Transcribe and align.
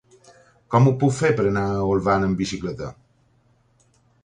Com 0.75 0.87
ho 0.87 0.93
puc 1.03 1.13
fer 1.17 1.31
per 1.41 1.45
anar 1.51 1.67
a 1.75 1.85
Olvan 1.91 2.27
amb 2.31 2.41
bicicleta? 2.45 2.91